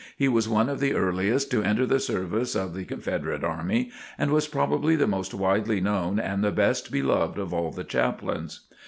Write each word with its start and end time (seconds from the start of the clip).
He 0.17 0.27
was 0.27 0.49
one 0.49 0.67
of 0.67 0.79
the 0.79 0.95
earliest 0.95 1.51
to 1.51 1.61
enter 1.61 1.85
the 1.85 1.99
service 1.99 2.55
of 2.55 2.73
the 2.73 2.85
Confederate 2.85 3.43
army, 3.43 3.91
and 4.17 4.31
was 4.31 4.47
probably 4.47 4.95
the 4.95 5.05
most 5.05 5.31
widely 5.31 5.79
known 5.79 6.17
and 6.19 6.43
the 6.43 6.49
best 6.49 6.91
beloved 6.91 7.37
of 7.37 7.53
all 7.53 7.69
the 7.69 7.83
chaplains. 7.83 8.61